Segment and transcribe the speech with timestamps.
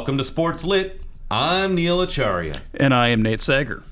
[0.00, 1.02] Welcome to Sports Lit.
[1.30, 2.62] I'm Neil Acharya.
[2.72, 3.84] And I am Nate Sager.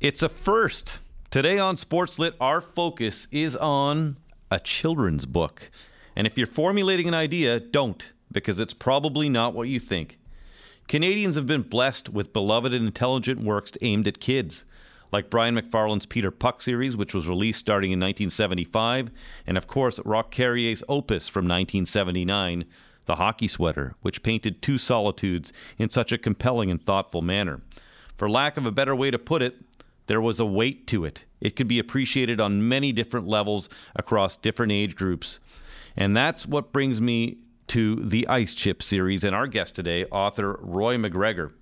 [0.00, 1.00] It's a first.
[1.30, 4.16] Today on Sports Lit, our focus is on
[4.50, 5.70] a children's book.
[6.16, 10.18] And if you're formulating an idea, don't, because it's probably not what you think.
[10.88, 14.64] Canadians have been blessed with beloved and intelligent works aimed at kids,
[15.12, 19.10] like Brian McFarlane's Peter Puck series, which was released starting in 1975,
[19.46, 22.64] and of course, Roch Carrier's Opus from 1979
[23.04, 27.60] the hockey sweater, which painted two solitudes in such a compelling and thoughtful manner.
[28.16, 29.56] For lack of a better way to put it,
[30.06, 31.24] there was a weight to it.
[31.40, 35.40] It could be appreciated on many different levels across different age groups.
[35.96, 40.58] And that's what brings me to the Ice Chip series and our guest today, author
[40.60, 41.52] Roy MacGregor.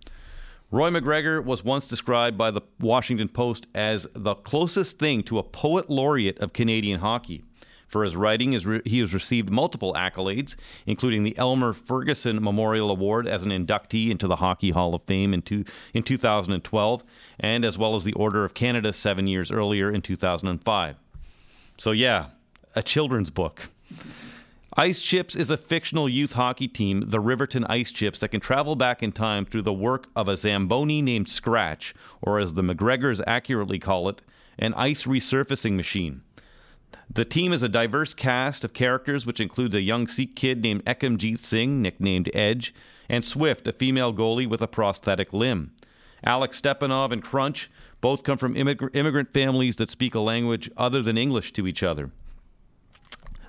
[0.71, 5.43] Roy MacGregor was once described by the Washington Post as the closest thing to a
[5.43, 7.43] poet laureate of Canadian hockey.
[7.89, 8.53] For his writing,
[8.85, 10.55] he has received multiple accolades,
[10.87, 15.33] including the Elmer Ferguson Memorial Award as an inductee into the Hockey Hall of Fame
[15.33, 15.65] in, two,
[15.95, 17.05] in 2012,
[17.41, 20.97] and as well as the Order of Canada seven years earlier in 2005.
[21.79, 22.27] So, yeah,
[22.77, 23.71] a children's book.
[24.77, 28.77] Ice Chips is a fictional youth hockey team, the Riverton Ice Chips, that can travel
[28.77, 33.23] back in time through the work of a Zamboni named Scratch, or as the MacGregors
[33.27, 34.21] accurately call it,
[34.59, 36.21] an ice resurfacing machine.
[37.11, 40.85] The team is a diverse cast of characters, which includes a young Sikh kid named
[40.85, 42.75] Ekimjeet Singh, nicknamed Edge,
[43.09, 45.73] and Swift, a female goalie with a prosthetic limb.
[46.23, 51.03] Alex Stepanov and Crunch both come from immig- immigrant families that speak a language other
[51.03, 52.11] than English to each other.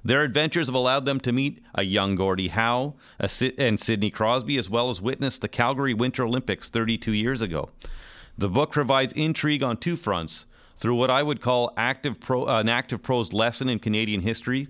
[0.03, 4.69] Their adventures have allowed them to meet a young Gordie Howe and Sidney Crosby, as
[4.69, 7.69] well as witness the Calgary Winter Olympics 32 years ago.
[8.37, 10.45] The book provides intrigue on two fronts
[10.79, 14.67] through what I would call active pro, uh, an active prose lesson in Canadian history,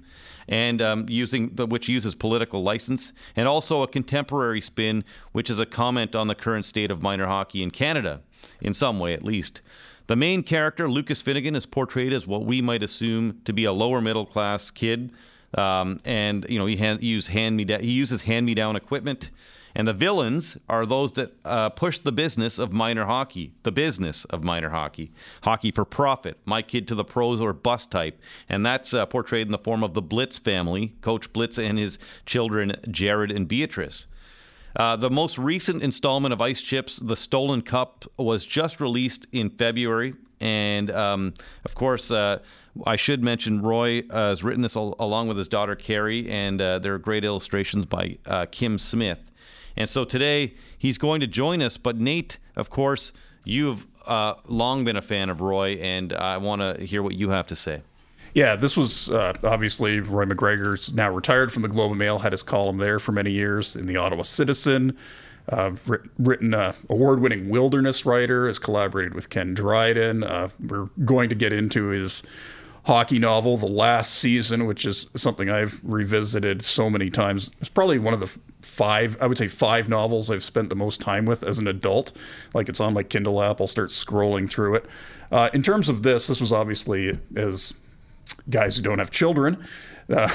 [0.47, 5.59] and um, using the, which uses political license, and also a contemporary spin, which is
[5.59, 8.21] a comment on the current state of minor hockey in Canada,
[8.61, 9.61] in some way at least.
[10.07, 13.71] The main character, Lucas Finnegan, is portrayed as what we might assume to be a
[13.71, 15.11] lower middle class kid,
[15.53, 19.29] um, and you know he, hand, he, hand me he uses hand me down equipment.
[19.75, 24.25] And the villains are those that uh, push the business of minor hockey, the business
[24.25, 25.11] of minor hockey,
[25.43, 28.19] hockey for profit, my kid to the pros or bust type.
[28.47, 31.99] And that's uh, portrayed in the form of the Blitz family, Coach Blitz and his
[32.25, 34.05] children, Jared and Beatrice.
[34.75, 39.49] Uh, the most recent installment of Ice Chips, The Stolen Cup, was just released in
[39.49, 40.13] February.
[40.39, 41.33] And um,
[41.65, 42.39] of course, uh,
[42.85, 46.61] I should mention Roy uh, has written this al- along with his daughter Kerry, and
[46.61, 49.28] uh, there are great illustrations by uh, Kim Smith.
[49.79, 51.77] And so today he's going to join us.
[51.77, 53.13] But Nate, of course,
[53.45, 57.29] you've uh, long been a fan of Roy, and I want to hear what you
[57.29, 57.81] have to say.
[58.35, 62.31] Yeah, this was uh, obviously Roy MacGregor's now retired from the Globe and Mail, had
[62.31, 64.95] his column there for many years in the Ottawa Citizen.
[65.47, 65.75] Uh,
[66.19, 70.23] written uh, award-winning wilderness writer, has collaborated with Ken Dryden.
[70.23, 72.21] Uh, we're going to get into his
[72.89, 77.51] hockey novel, The Last Season, which is something I've revisited so many times.
[77.59, 80.99] It's probably one of the five, I would say five novels I've spent the most
[80.99, 82.13] time with as an adult.
[82.55, 84.87] Like it's on my Kindle app, I'll start scrolling through it.
[85.31, 87.75] Uh, in terms of this, this was obviously as
[88.49, 89.63] guys who don't have children.
[90.09, 90.27] Uh,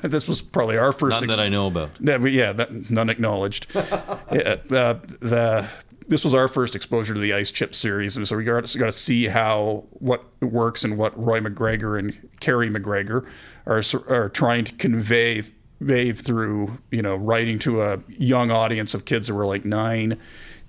[0.02, 1.20] this was probably our first.
[1.20, 1.90] None ex- that I know about.
[2.00, 3.68] That, yeah, that, none acknowledged.
[3.74, 5.70] yeah, uh, the
[6.12, 8.84] this was our first exposure to the Ice Chip series, and so we got, got
[8.84, 13.26] to see how what works and what Roy MacGregor and Kerry MacGregor
[13.64, 15.42] are are trying to convey
[15.78, 20.18] convey through you know writing to a young audience of kids that were like nine,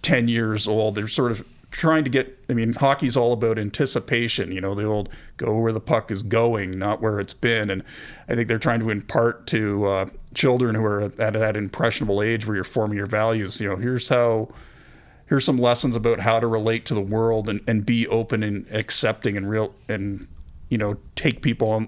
[0.01, 0.95] ten years old.
[0.95, 4.85] They're sort of trying to get i mean hockey's all about anticipation you know the
[4.85, 7.83] old go where the puck is going not where it's been and
[8.29, 12.45] i think they're trying to impart to uh, children who are at that impressionable age
[12.45, 14.47] where you're forming your values you know here's how
[15.27, 18.67] here's some lessons about how to relate to the world and, and be open and
[18.71, 20.25] accepting and real and
[20.69, 21.87] you know take people on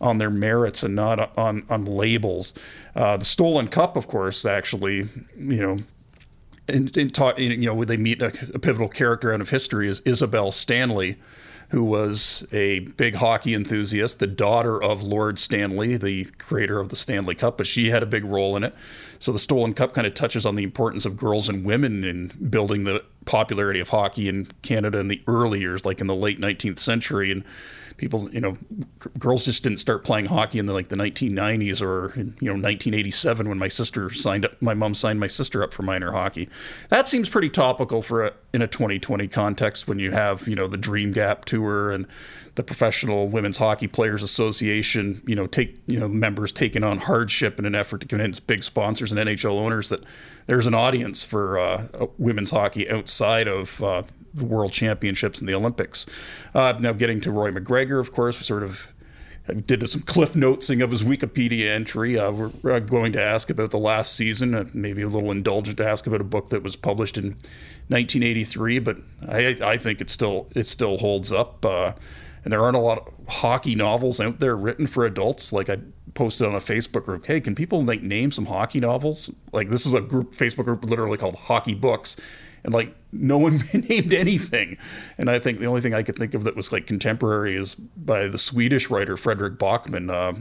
[0.00, 2.54] on their merits and not on on labels.
[2.94, 5.08] Uh, the stolen cup, of course, actually,
[5.38, 5.78] you know.
[6.68, 10.00] And, and talk, you know, they meet a, a pivotal character out of history is
[10.04, 11.18] Isabel Stanley,
[11.72, 16.96] who was a big hockey enthusiast, the daughter of Lord Stanley, the creator of the
[16.96, 18.74] Stanley Cup, but she had a big role in it.
[19.18, 22.28] So the Stolen Cup kind of touches on the importance of girls and women in
[22.50, 26.40] building the popularity of hockey in Canada in the early years, like in the late
[26.40, 27.30] 19th century.
[27.30, 27.44] And
[27.96, 28.56] people, you know,
[29.18, 33.48] girls just didn't start playing hockey in the like the 1990s or you know 1987
[33.48, 36.48] when my sister signed up, my mom signed my sister up for minor hockey.
[36.88, 40.66] That seems pretty topical for a, in a 2020 context when you have you know
[40.66, 42.06] the Dream Gap tour and
[42.54, 47.58] the Professional Women's Hockey Players Association, you know, take you know members taking on hardship
[47.58, 50.02] in an effort to convince big sponsors and NHL owners that
[50.46, 51.86] there's an audience for uh,
[52.18, 54.02] women's hockey outside of uh,
[54.34, 56.06] the World Championships and the Olympics.
[56.54, 58.92] Uh, now, getting to Roy MacGregor, of course, sort of
[59.66, 62.18] did some cliff notesing of his Wikipedia entry.
[62.18, 65.86] Uh, we're going to ask about the last season, uh, maybe a little indulgent to
[65.86, 67.30] ask about a book that was published in
[67.88, 71.64] 1983, but I, I think it still it still holds up.
[71.64, 71.92] Uh,
[72.44, 75.52] and there aren't a lot of hockey novels out there written for adults.
[75.52, 75.78] Like I
[76.14, 79.30] posted on a Facebook group, hey, can people like name some hockey novels?
[79.52, 82.16] Like this is a group Facebook group literally called Hockey Books,
[82.64, 84.76] and like no one named anything.
[85.18, 87.74] And I think the only thing I could think of that was like contemporary is
[87.74, 90.10] by the Swedish writer Fredrik Backman.
[90.10, 90.40] Uh,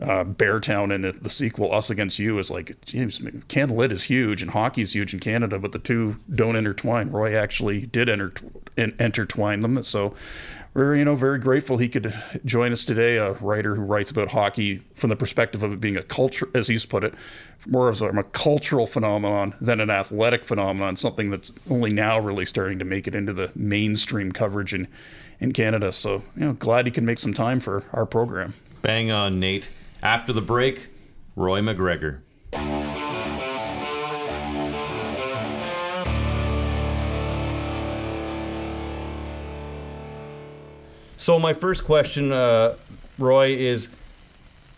[0.00, 4.50] uh, Beartown and the sequel Us Against You is like James CanLit is huge and
[4.50, 7.10] hockey is huge in Canada, but the two don't intertwine.
[7.10, 8.32] Roy actually did enter,
[8.76, 10.14] intertwine them, so
[10.74, 12.14] we're you know very grateful he could
[12.44, 13.16] join us today.
[13.16, 16.68] A writer who writes about hockey from the perspective of it being a culture, as
[16.68, 17.14] he's put it,
[17.66, 20.94] more of a, a cultural phenomenon than an athletic phenomenon.
[20.94, 24.86] Something that's only now really starting to make it into the mainstream coverage in
[25.40, 25.90] in Canada.
[25.90, 28.54] So you know, glad he can make some time for our program.
[28.80, 29.68] Bang on, Nate.
[30.02, 30.88] After the break,
[31.34, 32.22] Roy MacGregor.
[41.16, 42.76] So, my first question, uh,
[43.18, 43.90] Roy, is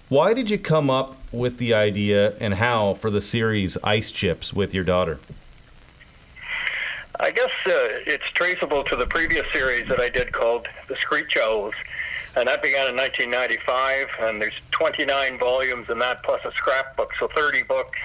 [0.08, 4.54] why did you come up with the idea and how for the series Ice Chips
[4.54, 5.20] with your daughter?
[7.20, 7.70] I guess uh,
[8.06, 11.74] it's traceable to the previous series that I did called The Screech Owls
[12.36, 14.06] and that began in 1995.
[14.20, 17.98] And there's 29 volumes in that, plus a scrapbook, so 30 books.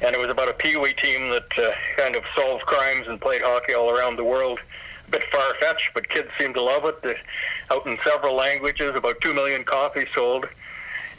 [0.00, 3.42] And it was about a peewee team that uh, kind of solved crimes and played
[3.42, 4.60] hockey all around the world.
[5.06, 7.00] A bit far-fetched, but kids seem to love it.
[7.02, 7.20] They're
[7.70, 10.48] out in several languages, about two million copies sold.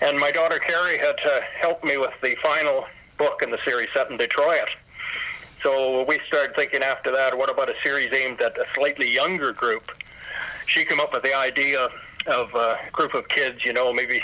[0.01, 2.85] And my daughter Kerry had uh, helped me with the final
[3.17, 4.69] book in the series set in Detroit.
[5.61, 9.53] So we started thinking after that, what about a series aimed at a slightly younger
[9.53, 9.93] group?
[10.65, 11.87] She came up with the idea
[12.27, 14.21] of a group of kids, you know, maybe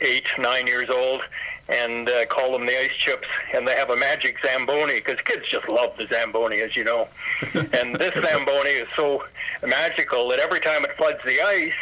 [0.00, 1.22] eight, nine years old,
[1.68, 3.28] and uh, call them the ice chips.
[3.54, 7.08] And they have a magic Zamboni because kids just love the Zamboni, as you know.
[7.54, 9.24] and this Zamboni is so
[9.66, 11.74] magical that every time it floods the ice,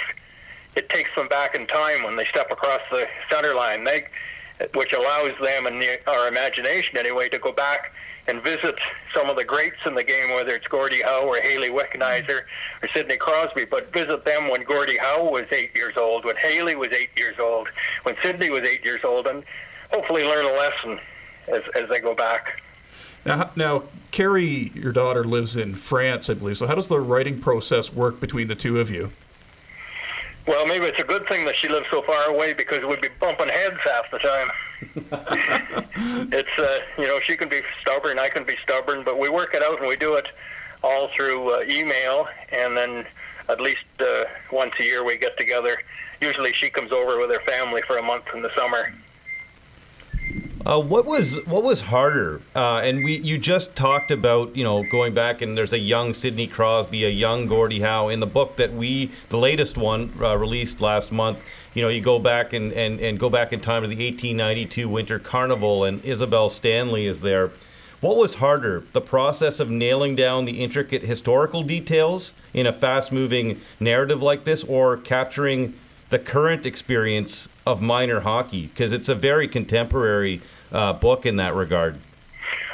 [0.76, 3.84] it takes them back in time when they step across the center line.
[3.84, 4.04] They,
[4.74, 7.92] which allows them and the, our imagination anyway to go back
[8.28, 8.78] and visit
[9.14, 12.42] some of the greats in the game, whether it's Gordie Howe or Hayley Wickenheiser
[12.82, 16.76] or Sidney Crosby, but visit them when Gordie Howe was eight years old, when Hayley
[16.76, 17.68] was eight years old,
[18.04, 19.42] when Sidney was eight years old, and
[19.92, 21.00] hopefully learn a lesson
[21.48, 22.62] as, as they go back.
[23.24, 26.56] Now, now, Kerry, your daughter, lives in France, I believe.
[26.56, 29.10] So, how does the writing process work between the two of you?
[30.50, 33.08] Well, maybe it's a good thing that she lives so far away because we'd be
[33.20, 34.48] bumping heads half the time.
[36.32, 39.54] it's uh, you know she can be stubborn, I can be stubborn, but we work
[39.54, 40.26] it out and we do it
[40.82, 43.06] all through uh, email, and then
[43.48, 45.76] at least uh, once a year we get together.
[46.20, 48.92] Usually she comes over with her family for a month in the summer.
[50.66, 52.40] Uh, what was what was harder?
[52.54, 56.12] Uh, and we you just talked about you know going back and there's a young
[56.12, 60.36] Sidney Crosby, a young Gordie Howe in the book that we the latest one uh,
[60.36, 61.42] released last month.
[61.72, 64.86] You know you go back and, and, and go back in time to the 1892
[64.86, 67.52] Winter Carnival and Isabel Stanley is there.
[68.02, 73.60] What was harder, the process of nailing down the intricate historical details in a fast-moving
[73.78, 75.74] narrative like this, or capturing
[76.10, 80.40] the current experience of minor hockey because it's a very contemporary
[80.72, 81.96] uh, book in that regard.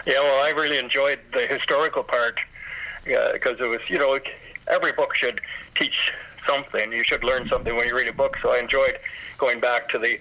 [0.07, 2.41] Yeah, well, I really enjoyed the historical part
[3.05, 4.19] because it was, you know,
[4.69, 5.41] every book should
[5.75, 6.13] teach
[6.47, 6.93] something.
[6.93, 8.39] You should learn something when you read a book.
[8.43, 8.99] So I enjoyed
[9.39, 10.19] going back to the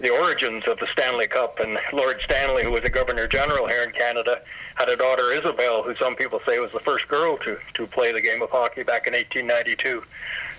[0.00, 1.60] the origins of the Stanley Cup.
[1.60, 4.40] And Lord Stanley, who was a Governor General here in Canada,
[4.74, 8.12] had a daughter, Isabel, who some people say was the first girl to, to play
[8.12, 10.02] the game of hockey back in 1892.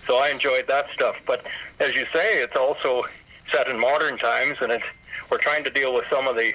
[0.07, 1.17] So I enjoyed that stuff.
[1.25, 1.45] But
[1.79, 3.03] as you say, it's also
[3.51, 4.85] set in modern times, and it's,
[5.29, 6.53] we're trying to deal with some of the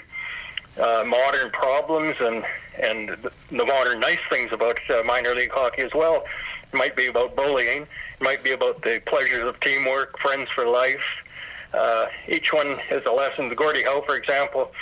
[0.80, 2.44] uh, modern problems and
[2.82, 3.10] and
[3.50, 6.24] the modern nice things about uh, minor league hockey as well.
[6.72, 7.82] It might be about bullying.
[7.82, 11.04] It might be about the pleasures of teamwork, friends for life.
[11.72, 13.48] Uh, each one is a lesson.
[13.48, 14.72] The Gordie Howe, for example,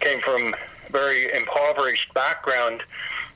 [0.00, 0.54] came from
[0.90, 2.84] very impoverished background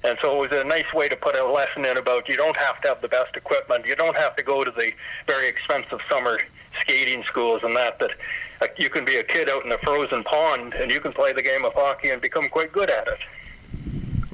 [0.05, 2.57] and so it was a nice way to put a lesson in about you don't
[2.57, 3.85] have to have the best equipment.
[3.87, 4.93] You don't have to go to the
[5.27, 6.39] very expensive summer
[6.81, 7.99] skating schools and that.
[7.99, 8.13] That
[8.63, 11.33] uh, you can be a kid out in a frozen pond and you can play
[11.33, 13.19] the game of hockey and become quite good at it.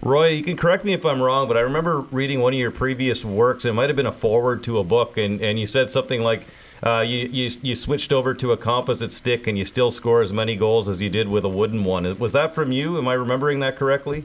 [0.02, 2.70] Roy, you can correct me if I'm wrong, but I remember reading one of your
[2.70, 3.64] previous works.
[3.64, 6.46] It might have been a forward to a book, and, and you said something like
[6.84, 10.32] uh, you, you you switched over to a composite stick and you still score as
[10.32, 12.18] many goals as you did with a wooden one.
[12.18, 12.98] Was that from you?
[12.98, 14.24] Am I remembering that correctly?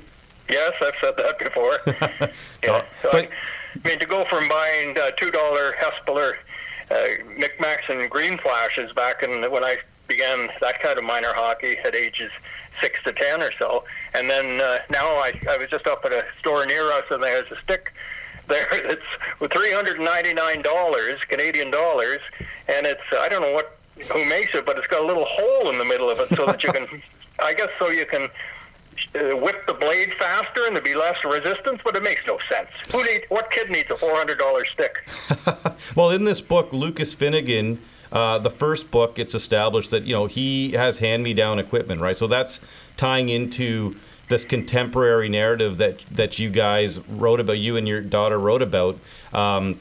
[0.49, 1.77] Yes, I've said that before.
[2.63, 2.83] yeah.
[3.01, 3.29] So but,
[3.85, 6.33] I mean, to go from buying uh, two dollar Hespeler
[6.91, 6.95] uh,
[7.37, 11.95] Micmacs and Green Flashes back in when I began that kind of minor hockey at
[11.95, 12.31] ages
[12.81, 13.85] six to ten or so,
[14.15, 17.23] and then uh, now I I was just up at a store near us and
[17.23, 17.93] there's a stick
[18.49, 22.19] there it's with three hundred ninety nine dollars Canadian dollars,
[22.67, 23.79] and it's I don't know what
[24.11, 26.45] who makes it, but it's got a little hole in the middle of it so
[26.45, 26.87] that you can,
[27.43, 28.29] I guess, so you can
[29.15, 32.69] uh, whip the blade faster and there'd be less resistance, but it makes no sense.
[32.91, 35.75] Who need, what kid needs a $400 stick?
[35.95, 37.79] well, in this book, Lucas Finnegan,
[38.11, 42.17] uh, the first book, it's established that, you know, he has hand-me-down equipment, right?
[42.17, 42.61] So that's
[42.97, 43.95] tying into
[44.29, 48.97] this contemporary narrative that, that you guys wrote about, you and your daughter wrote about.
[49.33, 49.79] Um,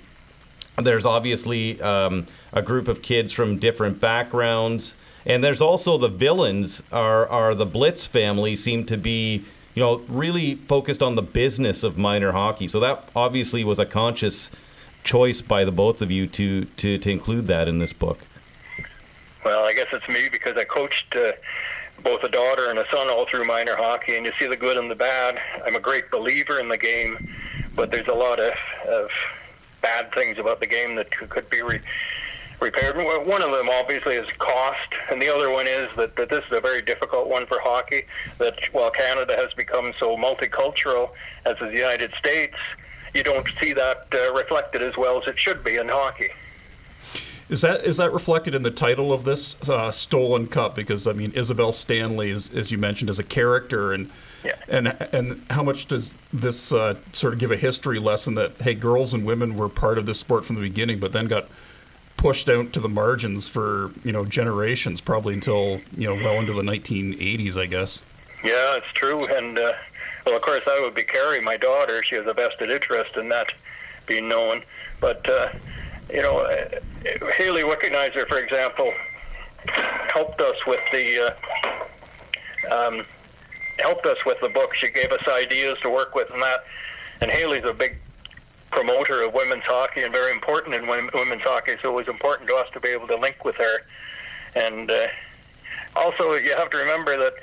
[0.77, 4.97] there's obviously um, a group of kids from different backgrounds.
[5.27, 9.99] And there's also the villains are are the Blitz family seem to be you know
[10.09, 12.67] really focused on the business of minor hockey.
[12.69, 14.51] So that obviously was a conscious
[15.05, 18.21] choice by the both of you to to to include that in this book.
[19.45, 21.15] Well, I guess it's me because I coached.
[21.15, 21.33] Uh,
[22.03, 24.77] both a daughter and a son all through minor hockey, and you see the good
[24.77, 25.39] and the bad.
[25.67, 27.35] I'm a great believer in the game,
[27.75, 28.55] but there's a lot of,
[28.89, 29.11] of
[29.83, 31.81] bad things about the game that could, be re-
[32.61, 32.97] repaired.
[32.97, 36.53] One of them obviously is cost, and the other one is that, that this is
[36.53, 38.03] a very difficult one for hockey.
[38.39, 41.11] That while Canada has become so multicultural
[41.47, 42.57] as is the United States,
[43.15, 46.29] you don't see that uh, reflected as well as it should be in hockey.
[47.49, 50.75] Is that is that reflected in the title of this uh, stolen cup?
[50.75, 54.11] Because I mean, Isabel Stanley, is, as you mentioned, is a character, and
[54.45, 54.57] yeah.
[54.69, 58.75] and and how much does this uh, sort of give a history lesson that hey,
[58.75, 61.49] girls and women were part of this sport from the beginning, but then got
[62.19, 66.53] pushed out to the margins for you know generations, probably until you know well into
[66.53, 68.03] the 1980s, I guess.
[68.45, 69.73] Yeah, it's true, and uh,
[70.27, 72.03] well, of course, that would be Kerry, my daughter.
[72.03, 73.53] She has a vested interest in that
[74.07, 74.63] being known,
[75.01, 75.49] but uh,
[76.13, 76.69] you know, uh,
[77.37, 78.93] Hayley Wickenheiser, for example,
[80.13, 81.35] helped us with the.
[82.71, 83.05] Uh, um,
[83.79, 84.75] helped us with the book.
[84.75, 86.65] She gave us ideas to work with and that.
[87.21, 87.97] And Hayley's a big
[88.71, 92.55] promoter of women's hockey and very important in women's hockey, so it was important to
[92.55, 93.79] us to be able to link with her.
[94.55, 95.07] And uh,
[95.97, 97.35] also, you have to remember that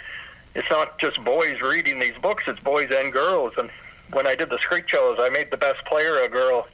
[0.53, 3.53] it's not just boys reading these books; it's boys and girls.
[3.57, 3.69] And
[4.11, 6.67] when I did the Screech Owls, I made the best player a girl,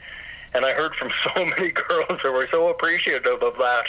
[0.53, 3.85] and I heard from so many girls who were so appreciative of that.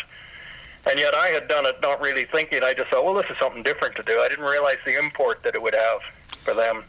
[0.90, 2.64] And yet, I had done it not really thinking.
[2.64, 4.18] I just thought, well, this is something different to do.
[4.18, 6.00] I didn't realize the import that it would have
[6.44, 6.84] for them.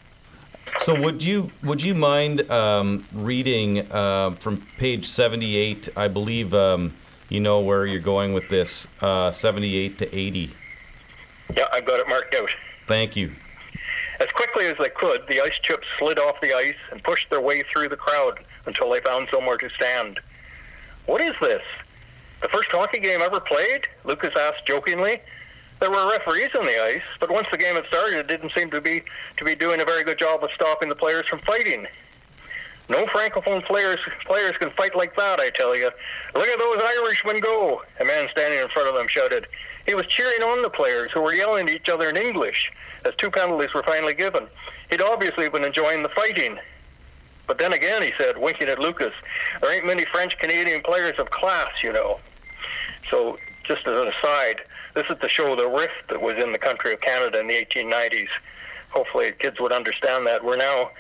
[0.80, 5.90] So would you would you mind um, reading uh, from page seventy eight?
[5.96, 6.96] I believe um,
[7.30, 8.88] you know where you're going with this.
[9.00, 10.52] Uh, seventy eight to eighty.
[11.56, 12.50] Yeah, I've got it marked out.
[12.88, 13.34] Thank you.
[14.20, 17.42] As quickly as they could, the ice chips slid off the ice and pushed their
[17.42, 20.20] way through the crowd until they found somewhere to stand.
[21.06, 21.64] What is this?
[22.42, 23.88] The first hockey game ever played?
[24.04, 25.22] Lucas asked jokingly.
[25.80, 28.70] There were referees on the ice, but once the game had started, it didn't seem
[28.72, 29.04] to be
[29.38, 31.88] to be doing a very good job of stopping the players from fighting.
[32.90, 35.90] No francophone players players can fight like that, I tell you.
[36.36, 37.82] Look at those Irishmen go!
[38.00, 39.48] A man standing in front of them shouted.
[39.86, 42.72] He was cheering on the players who were yelling at each other in English
[43.06, 44.48] as two penalties were finally given.
[44.90, 46.58] He'd obviously been enjoying the fighting.
[47.48, 49.14] But then again, he said, winking at Lucas,
[49.62, 52.20] there ain't many French Canadian players of class, you know.
[53.12, 54.64] So, just as an aside,
[54.94, 57.54] this is to show the rift that was in the country of Canada in the
[57.54, 58.30] 1890s.
[58.92, 60.44] Hopefully, kids would understand that.
[60.44, 60.92] We're now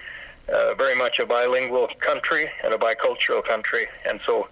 [0.54, 4.48] uh, very much a bilingual country and a bicultural country, and so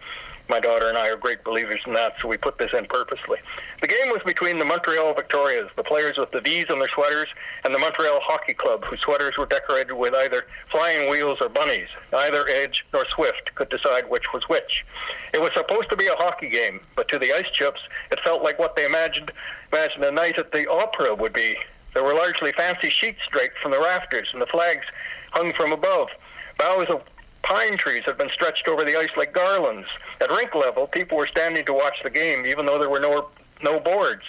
[0.52, 3.40] my daughter and I are great believers in that, so we put this in purposely.
[3.82, 7.28] The game was between the Montreal Victorias, the players with the V's on their sweaters,
[7.64, 11.88] and the Montreal Hockey Club, whose sweaters were decorated with either flying wheels or bunnies.
[12.12, 14.86] Neither Edge nor Swift could decide which was which.
[15.34, 17.80] It was supposed to be a hockey game, but to the Ice Chips,
[18.12, 19.32] it felt like what they imagined,
[19.72, 21.56] imagined a night at the opera would be.
[21.94, 24.86] There were largely fancy sheets draped from the rafters, and the flags
[25.32, 26.10] hung from above.
[26.58, 27.04] Boughs of
[27.44, 29.88] pine trees had been stretched over the ice like garlands.
[30.20, 33.30] At rink level, people were standing to watch the game, even though there were no
[33.64, 34.24] no boards.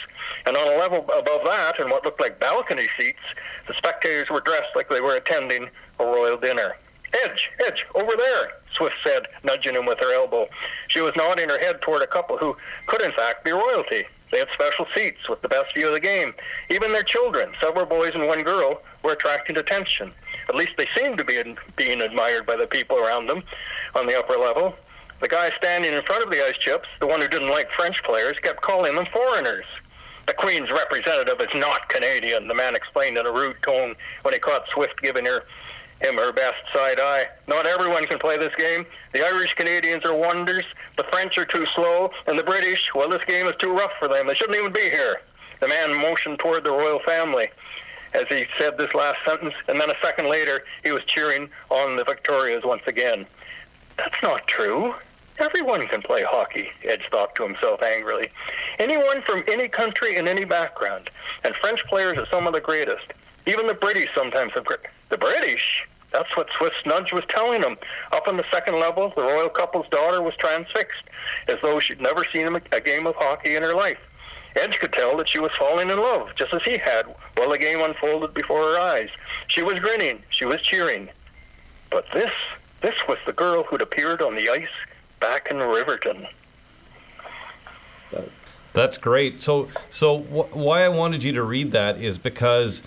[0.47, 3.19] And on a level above that, in what looked like balcony seats,
[3.67, 6.77] the spectators were dressed like they were attending a royal dinner.
[7.25, 10.49] Edge, Edge, over there, Swift said, nudging him with her elbow.
[10.89, 14.05] She was nodding her head toward a couple who could, in fact, be royalty.
[14.31, 16.33] They had special seats with the best view of the game.
[16.71, 20.13] Even their children, several boys and one girl, were attracting attention.
[20.49, 21.41] At least they seem to be
[21.77, 23.43] being admired by the people around them
[23.95, 24.75] on the upper level.
[25.21, 28.03] The guy standing in front of the ice chips, the one who didn't like French
[28.03, 29.65] players, kept calling them foreigners.
[30.27, 34.41] The Queen's representative is not Canadian, the man explained in a rude tone when he
[34.41, 35.45] caught Swift giving her
[36.03, 37.27] him her best side eye.
[37.47, 38.85] Not everyone can play this game.
[39.13, 40.65] The Irish Canadians are wonders,
[40.97, 44.09] the French are too slow, and the British, well, this game is too rough for
[44.09, 44.27] them.
[44.27, 45.23] They shouldn't even be here.
[45.61, 47.49] The man motioned toward the royal family
[48.15, 51.97] as he said this last sentence, and then a second later, he was cheering on
[51.97, 53.27] the Victorias once again.
[53.97, 54.95] That's not true.
[55.39, 58.29] Everyone can play hockey, Edge thought to himself angrily.
[58.79, 61.11] Anyone from any country and any background.
[61.45, 63.07] And French players are some of the greatest.
[63.47, 64.81] Even the British sometimes have great.
[65.09, 65.89] The British?
[66.13, 67.77] That's what Swift's Nudge was telling him.
[68.13, 71.03] Up on the second level, the royal couple's daughter was transfixed,
[71.49, 73.99] as though she'd never seen a game of hockey in her life.
[74.57, 77.07] Edge could tell that she was falling in love, just as he had,
[77.37, 79.09] while the game unfolded before her eyes.
[79.49, 80.23] She was grinning.
[80.31, 81.09] She was cheering.
[81.91, 82.33] But this,
[82.81, 84.69] this was the girl who'd appeared on the ice
[85.21, 86.27] back in Riverton.
[88.73, 89.41] That's great.
[89.43, 92.83] So, so wh- why I wanted you to read that is because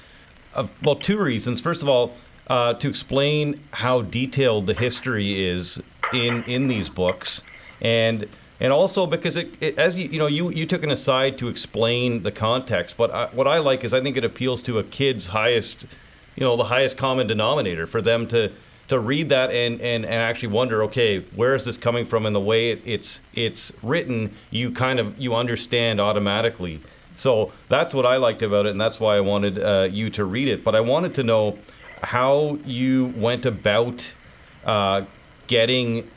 [0.54, 1.62] of well, two reasons.
[1.62, 2.16] First of all,
[2.48, 5.80] uh, to explain how detailed the history is
[6.14, 7.42] in in these books,
[7.82, 8.28] and
[8.60, 11.48] and also because it, it, as you you know you you took an aside to
[11.48, 12.96] explain the context.
[12.98, 15.86] But I, what I like is I think it appeals to a kid's highest,
[16.36, 18.52] you know, the highest common denominator for them to
[18.88, 22.26] to read that and, and, and actually wonder, okay, where is this coming from?
[22.26, 26.82] And the way it, it's it's written, you kind of you understand automatically.
[27.18, 30.26] So that's what I liked about it, and that's why I wanted uh, you to
[30.26, 30.64] read it.
[30.64, 31.58] But I wanted to know
[32.04, 34.14] how you went about
[34.66, 35.06] uh,
[35.48, 36.10] getting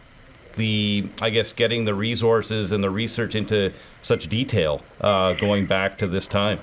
[0.54, 5.98] the, I guess, getting the resources and the research into such detail uh, going back
[5.98, 6.58] to this time.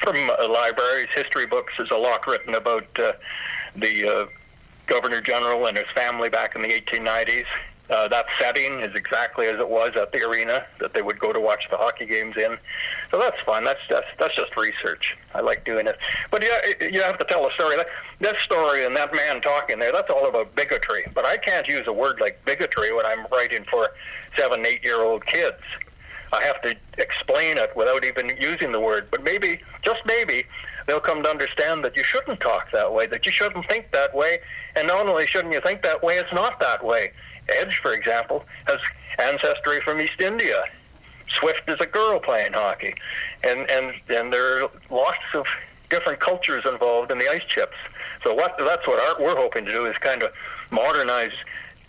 [0.00, 3.12] From uh, libraries, history books, there's a lot written about uh,
[3.74, 4.26] the uh,
[4.86, 7.46] Governor General and his family back in the 1890s.
[7.88, 11.32] Uh, that setting is exactly as it was at the arena that they would go
[11.32, 12.58] to watch the hockey games in.
[13.12, 13.62] So that's fun.
[13.64, 15.16] That's that's that's just research.
[15.34, 15.96] I like doing it.
[16.32, 17.76] But yeah, you have to tell a story.
[17.76, 17.86] That,
[18.20, 21.04] that story and that man talking there, that's all about bigotry.
[21.14, 23.88] But I can't use a word like bigotry when I'm writing for
[24.36, 25.62] seven, eight-year-old kids.
[26.32, 29.08] I have to explain it without even using the word.
[29.12, 30.42] But maybe, just maybe,
[30.86, 34.14] they'll come to understand that you shouldn't talk that way, that you shouldn't think that
[34.14, 34.38] way,
[34.74, 37.12] and not only shouldn't you think that way, it's not that way.
[37.48, 38.78] Edge, for example, has
[39.18, 40.62] ancestry from East India.
[41.28, 42.94] Swift is a girl playing hockey,
[43.44, 45.46] and and and there are lots of
[45.88, 47.76] different cultures involved in the ice chips.
[48.22, 50.32] So what that's what art we're hoping to do is kind of
[50.70, 51.32] modernize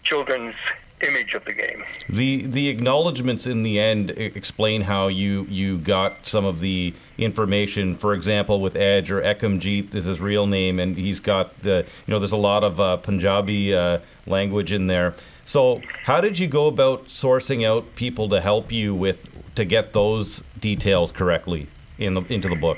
[0.04, 0.56] children's
[1.02, 1.84] image of the game.
[2.10, 7.96] The the acknowledgments in the end explain how you you got some of the information.
[7.96, 12.12] For example, with Edge or Ekhamjeet is his real name, and he's got the you
[12.12, 15.16] know there's a lot of uh, Punjabi uh, language in there.
[15.48, 19.94] So how did you go about sourcing out people to help you with to get
[19.94, 22.78] those details correctly in the into the book?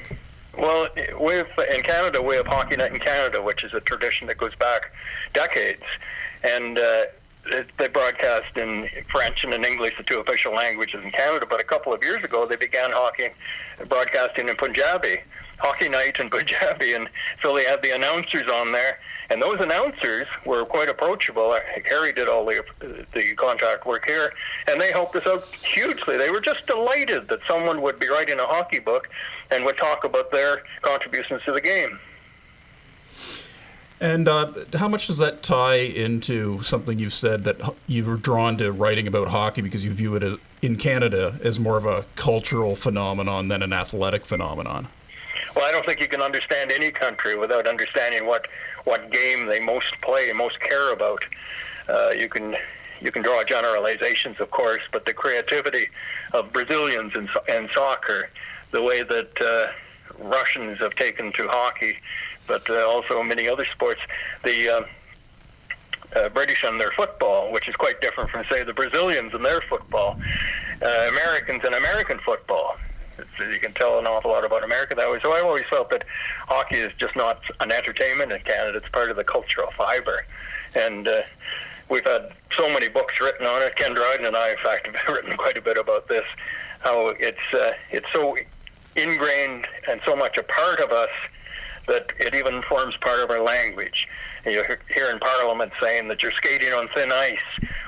[0.55, 4.55] Well, in Canada we have Hockey Night in Canada, which is a tradition that goes
[4.55, 4.91] back
[5.33, 5.83] decades,
[6.43, 6.77] and.
[6.77, 7.05] Uh,
[7.79, 11.47] they broadcast in French and in English, the two official languages in Canada.
[11.49, 13.29] But a couple of years ago, they began hockey
[13.87, 15.19] broadcasting in Punjabi,
[15.59, 17.09] hockey night in Punjabi, and
[17.41, 18.99] so they had the announcers on there.
[19.31, 21.55] And those announcers were quite approachable.
[21.85, 22.63] Harry did all the
[23.13, 24.33] the contract work here,
[24.67, 26.17] and they helped us out hugely.
[26.17, 29.07] They were just delighted that someone would be writing a hockey book
[29.51, 31.99] and would talk about their contributions to the game.
[34.01, 38.57] And uh, how much does that tie into something you've said that you were drawn
[38.57, 42.05] to writing about hockey because you view it as, in Canada as more of a
[42.15, 44.87] cultural phenomenon than an athletic phenomenon?
[45.55, 48.47] Well, I don't think you can understand any country without understanding what
[48.83, 51.25] what game they most play, and most care about.
[51.87, 52.55] Uh, you can
[53.01, 55.87] you can draw generalizations, of course, but the creativity
[56.33, 58.29] of Brazilians in soccer,
[58.71, 59.71] the way that uh,
[60.23, 61.95] Russians have taken to hockey
[62.49, 64.01] but uh, also many other sports.
[64.43, 69.33] The uh, uh, British and their football, which is quite different from, say, the Brazilians
[69.33, 70.19] and their football.
[70.81, 72.75] Uh, Americans and American football.
[73.19, 75.19] It's, you can tell an awful lot about America that way.
[75.23, 76.05] So I've always felt that
[76.47, 78.77] hockey is just not an entertainment in Canada.
[78.77, 80.25] It's part of the cultural fiber.
[80.75, 81.21] And uh,
[81.89, 83.75] we've had so many books written on it.
[83.75, 86.25] Ken Dryden and I, in fact, have written quite a bit about this.
[86.79, 88.37] How it's uh, it's so
[88.95, 91.09] ingrained and so much a part of us
[91.87, 94.07] that it even forms part of our language.
[94.45, 97.43] You hear in Parliament saying that you're skating on thin ice,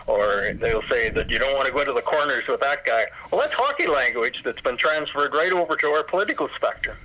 [0.07, 3.03] or they'll say that you don't want to go into the corners with that guy.
[3.31, 6.97] Well, that's hockey language that's been transferred right over to our political spectrum.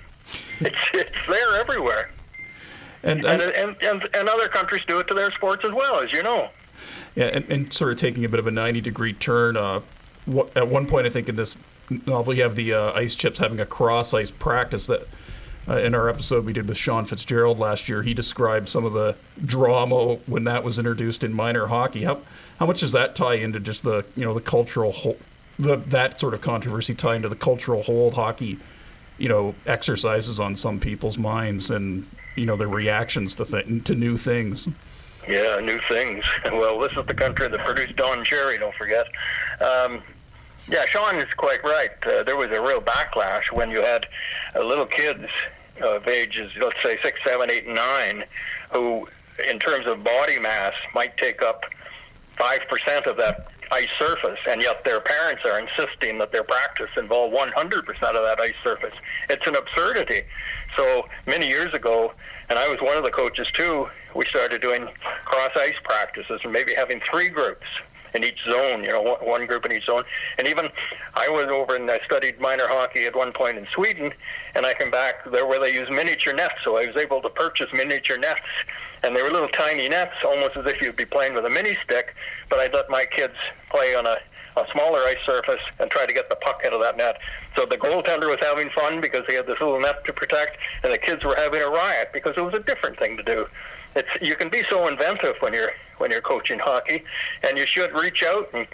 [0.61, 2.11] It's it's there everywhere.
[3.03, 6.13] And, and, and, and, and other countries do it to their sports as well, as
[6.13, 6.51] you know.
[7.15, 9.57] Yeah, and, and sort of taking a bit of a 90 degree turn.
[9.57, 9.81] Uh,
[10.25, 11.57] what, at one point, I think in this
[12.07, 15.07] novel, you have the uh, ice chips having a cross ice practice that.
[15.69, 18.93] Uh, in our episode we did with Sean Fitzgerald last year, he described some of
[18.93, 22.05] the drama when that was introduced in minor hockey.
[22.05, 22.21] How
[22.59, 25.17] how much does that tie into just the you know the cultural whole,
[25.59, 28.59] the that sort of controversy tie into the cultural hold hockey,
[29.19, 33.95] you know, exercises on some people's minds and you know their reactions to th- to
[33.95, 34.69] new things.
[35.29, 36.25] Yeah, new things.
[36.53, 38.59] Well, this is the country that produced Don Cherry.
[38.59, 39.07] Don't forget.
[39.61, 40.01] Um,
[40.69, 41.91] yeah, Sean is quite right.
[42.07, 44.07] Uh, there was a real backlash when you had
[44.55, 45.31] uh, little kids
[45.81, 48.25] of ages, let's say six, seven, eight, nine,
[48.73, 49.07] who,
[49.49, 51.67] in terms of body mass, might take up
[52.37, 56.91] five percent of that ice surface, and yet their parents are insisting that their practice
[56.97, 57.53] involve 100%
[57.89, 58.95] of that ice surface.
[59.29, 60.23] It's an absurdity.
[60.77, 62.13] So many years ago,
[62.49, 64.89] and I was one of the coaches too, we started doing
[65.25, 67.67] cross ice practices and maybe having three groups
[68.17, 70.03] in each zone, you know, one group in each zone.
[70.39, 70.69] And even
[71.15, 74.13] I was over and I studied minor hockey at one point in Sweden,
[74.55, 77.31] and I came back there where they use miniature nets, so I was able to
[77.31, 78.41] purchase miniature nets.
[79.05, 81.75] And they were little tiny nets, almost as if you'd be playing with a mini
[81.75, 82.15] stick,
[82.49, 83.35] but I'd let my kids
[83.71, 84.17] play on a
[84.57, 87.19] a smaller ice surface and try to get the puck into that net.
[87.57, 90.93] So the goaltender was having fun because he had this little net to protect, and
[90.93, 93.47] the kids were having a riot because it was a different thing to do.
[93.97, 97.03] It's you can be so inventive when you're when you're coaching hockey,
[97.43, 98.67] and you should reach out and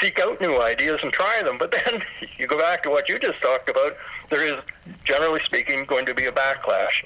[0.00, 1.56] seek out new ideas and try them.
[1.58, 2.02] But then
[2.38, 3.96] you go back to what you just talked about.
[4.30, 4.58] There is,
[5.04, 7.02] generally speaking, going to be a backlash.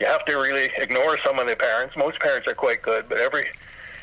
[0.00, 1.96] You have to really ignore some of the parents.
[1.96, 3.44] Most parents are quite good, but every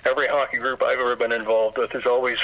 [0.05, 2.37] every hockey group I've ever been involved with is always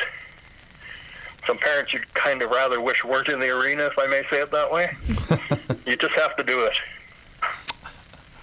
[1.47, 4.41] some parents you kind of rather wish weren't in the arena, if I may say
[4.41, 4.91] it that way.
[5.85, 6.73] you just have to do it.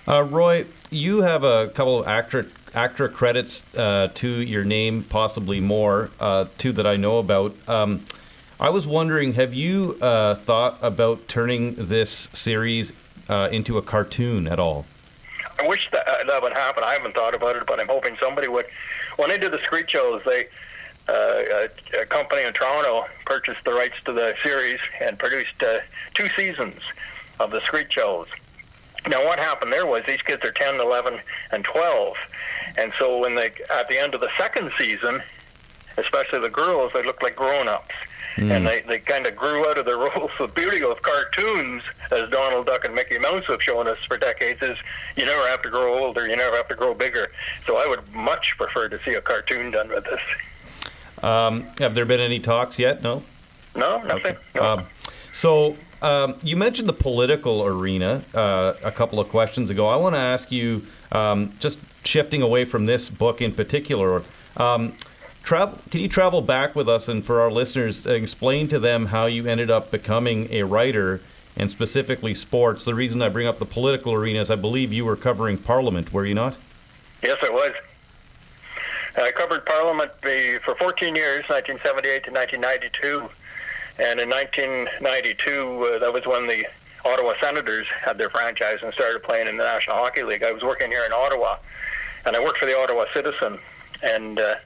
[0.06, 5.60] Uh, Roy, you have a couple of actor actor credits uh, to your name, possibly
[5.60, 7.54] more, uh, two that I know about.
[7.68, 8.04] Um,
[8.58, 12.92] I was wondering, have you uh, thought about turning this series
[13.28, 14.86] uh, into a cartoon at all?
[15.60, 16.82] I wish that uh, that would happen.
[16.82, 18.66] I haven't thought about it, but I'm hoping somebody would.
[19.16, 20.46] When I did the Screech Owls, they
[21.08, 25.78] uh, a, a, company in Toronto purchased the rights to the series and produced uh,
[26.14, 26.80] two seasons
[27.38, 28.28] of the Screech Owls.
[29.08, 31.18] Now, what happened there was these kids are 10, 11,
[31.50, 32.16] and 12,
[32.78, 35.22] and so when they at the end of the second season,
[35.96, 37.94] especially the girls, they looked like grown-ups.
[38.36, 38.50] Mm.
[38.50, 40.30] And they, they kind of grew out of their roles.
[40.38, 44.62] The beauty of cartoons, as Donald Duck and Mickey Mouse have shown us for decades,
[44.62, 44.78] is
[45.16, 47.30] you never have to grow older, you never have to grow bigger.
[47.66, 50.20] So I would much prefer to see a cartoon done with this.
[51.22, 53.02] Um, have there been any talks yet?
[53.02, 53.22] No.
[53.74, 54.36] No, nothing.
[54.36, 54.36] Okay.
[54.54, 54.64] No.
[54.64, 54.86] Um,
[55.32, 59.86] so um, you mentioned the political arena uh, a couple of questions ago.
[59.86, 64.22] I want to ask you, um, just shifting away from this book in particular.
[64.56, 64.94] Um,
[65.42, 69.26] travel, can you travel back with us and for our listeners, explain to them how
[69.26, 71.20] you ended up becoming a writer
[71.56, 72.84] and specifically sports?
[72.84, 76.12] The reason I bring up the political arena is I believe you were covering Parliament,
[76.12, 76.56] were you not?
[77.22, 77.72] Yes, I was.
[79.16, 80.10] I covered Parliament
[80.64, 83.41] for 14 years, 1978 to 1992.
[84.02, 86.66] And in 1992, uh, that was when the
[87.04, 90.42] Ottawa Senators had their franchise and started playing in the National Hockey League.
[90.42, 91.56] I was working here in Ottawa,
[92.26, 93.60] and I worked for the Ottawa Citizen.
[94.02, 94.56] And uh,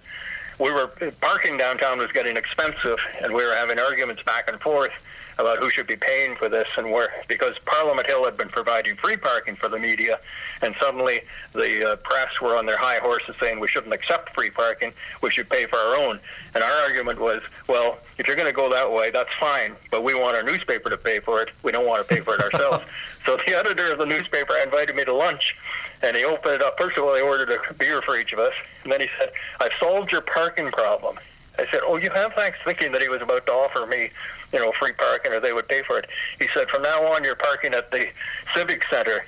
[0.59, 0.87] we were
[1.21, 4.93] parking downtown was getting expensive, and we were having arguments back and forth
[5.39, 8.97] about who should be paying for this and where, because Parliament Hill had been providing
[8.97, 10.19] free parking for the media,
[10.63, 11.21] and suddenly
[11.53, 15.31] the uh, press were on their high horses saying we shouldn't accept free parking, we
[15.31, 16.19] should pay for our own.
[16.55, 20.03] And our argument was, well, if you're going to go that way, that's fine, but
[20.03, 21.51] we want our newspaper to pay for it.
[21.63, 22.85] We don't want to pay for it ourselves.
[23.27, 25.57] so the editor of the newspaper invited me to lunch,
[26.03, 26.79] and he opened it up.
[26.79, 29.31] First of all, he ordered a beer for each of us, and then he said,
[29.61, 31.19] I've solved your parking problem.
[31.59, 34.11] I said, "Oh, you have?" Thanks, thinking that he was about to offer me
[34.53, 36.09] you know, free parking or they would pay for it.
[36.41, 38.09] He said, from now on, you're parking at the
[38.55, 39.25] Civic Center.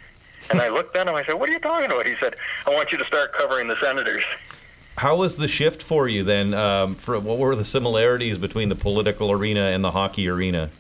[0.51, 1.15] And I looked at him.
[1.15, 3.69] I said, "What are you talking about?" He said, "I want you to start covering
[3.69, 4.25] the senators."
[4.97, 6.55] How was the shift for you then?
[6.55, 10.71] Um, for what were the similarities between the political arena and the hockey arena,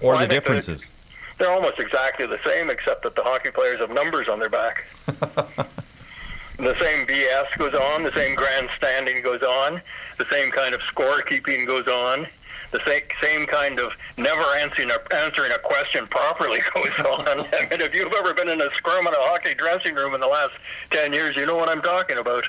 [0.00, 0.88] or well, the differences?
[1.36, 4.50] They're, they're almost exactly the same, except that the hockey players have numbers on their
[4.50, 4.86] back.
[5.06, 9.82] the same BS goes on, the same grandstanding goes on,
[10.18, 12.28] the same kind of scorekeeping goes on
[12.72, 17.28] the same, same kind of never answering a, answering a question properly goes on.
[17.28, 20.20] I mean, if you've ever been in a scrum in a hockey dressing room in
[20.20, 20.52] the last
[20.90, 22.44] 10 years, you know what I'm talking about.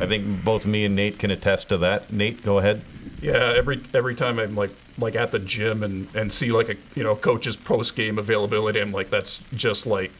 [0.00, 2.12] I think both me and Nate can attest to that.
[2.12, 2.82] Nate, go ahead.
[3.20, 6.76] Yeah, every every time I'm like like at the gym and, and see like a
[6.94, 10.10] you know coach's post game availability, I'm like that's just like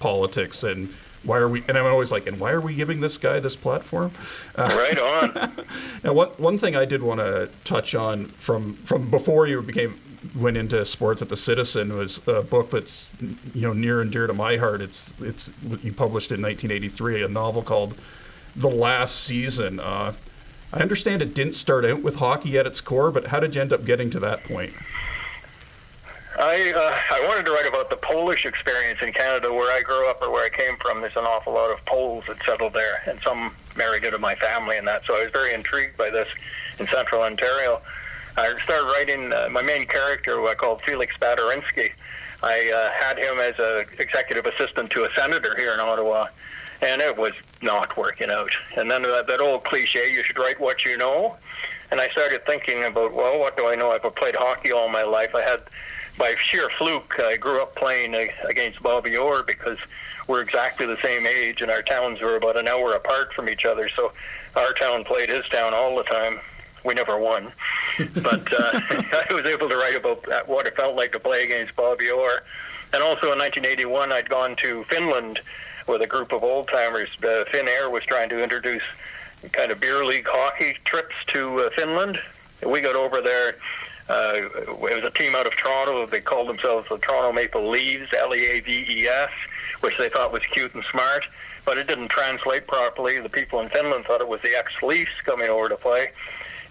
[0.00, 0.92] politics and
[1.24, 1.62] why are we?
[1.68, 4.10] And I'm always like, and why are we giving this guy this platform?
[4.56, 5.52] Uh, right on.
[6.04, 10.00] now, one one thing I did want to touch on from from before you became
[10.36, 13.10] went into sports at the Citizen was a book that's
[13.54, 14.80] you know near and dear to my heart.
[14.80, 17.96] It's it's you published in 1983 a novel called
[18.56, 19.80] The Last Season.
[19.80, 20.14] Uh,
[20.72, 23.60] I understand it didn't start out with hockey at its core, but how did you
[23.60, 24.72] end up getting to that point?
[26.42, 30.10] I uh, I wanted to write about the Polish experience in Canada, where I grew
[30.10, 31.00] up or where I came from.
[31.00, 34.76] There's an awful lot of Poles that settled there, and some married into my family
[34.76, 35.06] and that.
[35.06, 36.28] So I was very intrigued by this
[36.80, 37.80] in Central Ontario.
[38.36, 41.92] I started writing uh, my main character, who I called Felix Batterinski.
[42.42, 46.26] I uh, had him as an executive assistant to a senator here in Ottawa,
[46.80, 48.50] and it was not working out.
[48.76, 51.36] And then that, that old cliche, you should write what you know.
[51.92, 53.92] And I started thinking about, well, what do I know?
[53.92, 55.36] I've played hockey all my life.
[55.36, 55.60] I had,
[56.18, 58.14] by sheer fluke, I grew up playing
[58.48, 59.78] against Bobby Orr because
[60.28, 63.64] we're exactly the same age, and our towns were about an hour apart from each
[63.64, 63.88] other.
[63.88, 64.12] So
[64.56, 66.38] our town played his town all the time.
[66.84, 67.52] We never won,
[67.98, 71.76] but uh, I was able to write about what it felt like to play against
[71.76, 72.42] Bobby Orr.
[72.92, 75.40] And also in 1981, I'd gone to Finland
[75.86, 77.08] with a group of old timers.
[77.22, 78.82] Uh, Finnair was trying to introduce
[79.52, 82.18] kind of beer league hockey trips to uh, Finland.
[82.66, 83.54] We got over there.
[84.12, 86.04] Uh, it was a team out of Toronto.
[86.04, 89.30] They called themselves the Toronto Maple Leaves, L-E-A-V-E-S,
[89.80, 91.26] which they thought was cute and smart,
[91.64, 93.18] but it didn't translate properly.
[93.20, 96.08] The people in Finland thought it was the ex-Leafs coming over to play,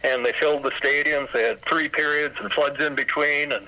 [0.03, 1.31] and they filled the stadiums.
[1.31, 3.67] They had three periods and floods in between, and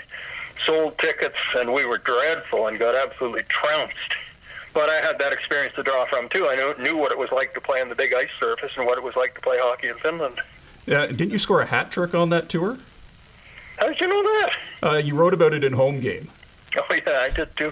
[0.68, 4.18] sold tickets, and we were dreadful and got absolutely trounced
[4.74, 6.48] but I had that experience to draw from too.
[6.50, 8.88] I knew, knew what it was like to play on the big ice surface and
[8.88, 10.40] what it was like to play hockey in Finland.
[10.88, 12.80] Yeah, didn't you score a hat trick on that tour?
[13.78, 14.50] How did you know that?
[14.82, 16.28] Uh, you wrote about it in home game.
[16.78, 17.72] Oh yeah, I did too.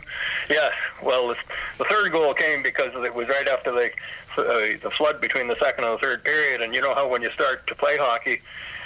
[0.50, 0.70] Yeah,
[1.04, 1.36] well, the,
[1.80, 3.90] the third goal came because it was right after the
[4.38, 7.22] uh, the flood between the second and the third period, and you know how when
[7.22, 8.42] you start to play hockey,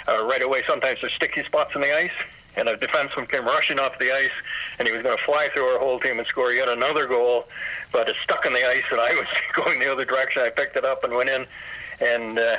[0.08, 2.12] uh, right away sometimes there's sticky spots in the ice
[2.56, 4.30] and a defenseman came rushing off the ice,
[4.78, 7.46] and he was going to fly through our whole team and score yet another goal,
[7.92, 10.42] but it stuck in the ice, and I was going the other direction.
[10.44, 11.46] I picked it up and went in,
[12.00, 12.56] and uh,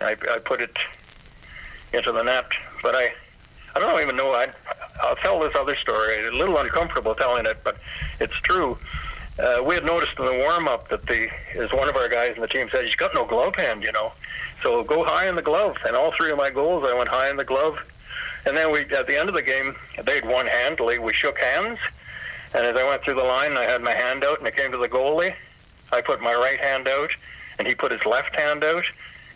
[0.00, 0.76] I, I put it
[1.92, 2.46] into the net.
[2.82, 3.14] But I,
[3.76, 4.30] I don't even know.
[4.30, 4.48] I,
[5.02, 6.26] I'll tell this other story.
[6.26, 7.76] A little uncomfortable telling it, but
[8.20, 8.78] it's true.
[9.38, 12.40] Uh, we had noticed in the warm-up that the as one of our guys in
[12.40, 14.12] the team said, he's got no glove hand, you know.
[14.62, 15.76] So go high in the glove.
[15.86, 17.78] And all three of my goals, I went high in the glove
[18.46, 20.98] and then we, at the end of the game, they'd won handily.
[20.98, 21.78] We shook hands,
[22.54, 24.70] and as I went through the line, I had my hand out, and it came
[24.70, 25.34] to the goalie.
[25.92, 27.10] I put my right hand out,
[27.58, 28.84] and he put his left hand out,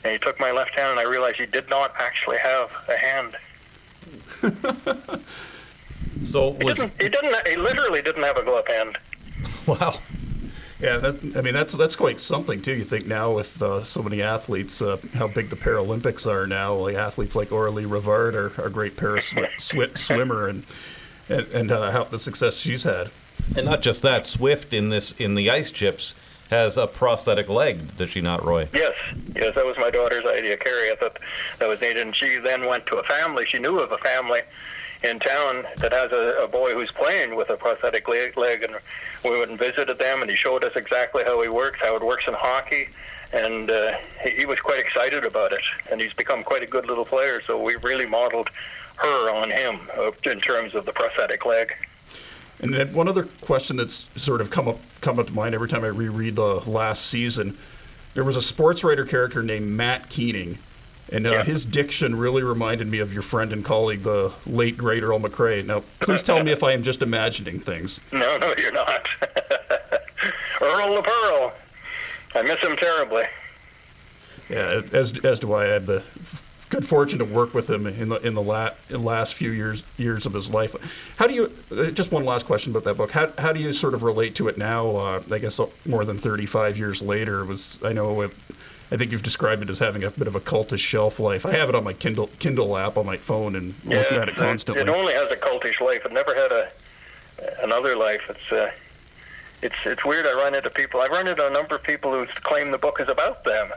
[0.04, 2.96] and he took my left hand, and I realized he did not actually have a
[2.96, 3.34] hand.
[6.24, 6.58] So was...
[6.58, 7.48] he, didn't, he didn't.
[7.48, 8.98] He literally didn't have a glove hand.
[9.66, 9.98] Wow.
[10.80, 12.72] Yeah, that, I mean that's that's quite something too.
[12.72, 16.72] You think now with uh, so many athletes, uh, how big the Paralympics are now.
[16.74, 20.64] Like athletes like Aurelie Rivard are, are a great Paris sw- swimmer, and
[21.28, 23.10] and, and uh, how the success she's had.
[23.56, 26.14] And not just that, Swift in this in the ice chips
[26.50, 28.68] has a prosthetic leg, does she not, Roy?
[28.72, 28.92] Yes,
[29.34, 30.90] yes, that was my daughter's idea, Kerry.
[30.90, 30.96] I
[31.58, 33.46] that was needed, and she then went to a family.
[33.46, 34.40] She knew of a family
[35.02, 38.76] in town that has a, a boy who's playing with a prosthetic leg, and
[39.24, 42.02] we went and visited them, and he showed us exactly how he works, how it
[42.02, 42.88] works in hockey,
[43.32, 46.86] and uh, he, he was quite excited about it, and he's become quite a good
[46.86, 47.40] little player.
[47.46, 48.50] So we really modeled
[48.96, 51.72] her on him uh, in terms of the prosthetic leg.
[52.62, 55.68] And then one other question that's sort of come up come up to mind every
[55.68, 57.56] time I reread the last season.
[58.14, 60.58] There was a sports writer character named Matt Keating
[61.12, 61.44] and uh, yeah.
[61.44, 65.64] his diction really reminded me of your friend and colleague, the late great Earl McRae.
[65.66, 68.00] Now, please tell me if I am just imagining things.
[68.20, 69.08] No, no, you're not.
[70.60, 71.52] Earl the Pearl.
[72.34, 73.22] I miss him terribly.
[74.50, 75.64] Yeah, as as do I.
[75.64, 76.04] I had the
[76.70, 79.84] good fortune to work with him in the in the la- in last few years
[79.98, 80.74] years of his life.
[81.18, 81.52] How do you?
[81.70, 83.10] Uh, just one last question about that book.
[83.10, 84.88] How how do you sort of relate to it now?
[84.88, 87.44] Uh, I guess more than 35 years later.
[87.44, 88.22] Was I know.
[88.22, 88.32] It,
[88.92, 91.46] I think you've described it as having a bit of a cultish shelf life.
[91.46, 94.28] I have it on my Kindle Kindle app on my phone and yeah, looking at
[94.28, 94.82] it constantly.
[94.82, 96.04] It only has a cultish life.
[96.04, 96.72] It never had a
[97.62, 98.22] another life.
[98.28, 98.70] It's uh,
[99.62, 100.26] it's it's weird.
[100.26, 101.00] I run into people.
[101.00, 103.70] I've run into a number of people who claim the book is about them,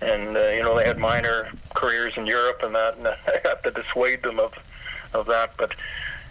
[0.00, 3.62] and uh, you know they had minor careers in Europe and that, and I have
[3.62, 4.52] to dissuade them of
[5.14, 5.56] of that.
[5.56, 5.74] But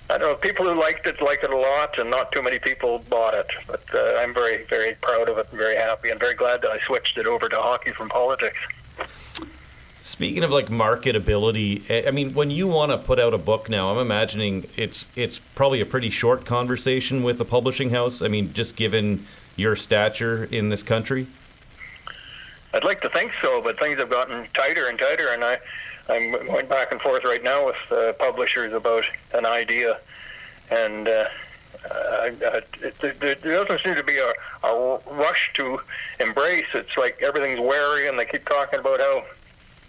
[0.09, 0.35] I don't know.
[0.35, 3.47] People who liked it liked it a lot, and not too many people bought it.
[3.67, 6.71] But uh, I'm very, very proud of it and very happy and very glad that
[6.71, 8.59] I switched it over to hockey from politics.
[10.01, 13.91] Speaking of like marketability, I mean, when you want to put out a book now,
[13.91, 18.23] I'm imagining it's it's probably a pretty short conversation with a publishing house.
[18.23, 21.27] I mean, just given your stature in this country.
[22.73, 25.57] I'd like to think so, but things have gotten tighter and tighter, and I
[26.09, 29.03] I'm going back and forth right now with uh, publishers about
[29.33, 29.99] an idea,
[30.71, 31.07] and.
[31.07, 31.25] Uh,
[31.91, 32.29] uh,
[32.99, 35.79] there, there doesn't seem to be a, a rush to
[36.19, 36.65] embrace.
[36.73, 39.23] It's like everything's wary, and they keep talking about how